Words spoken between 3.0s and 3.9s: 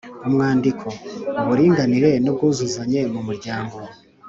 mu muryango